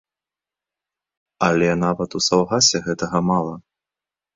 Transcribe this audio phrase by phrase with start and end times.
[1.49, 3.55] Але нават у саўгасе гэтага мала.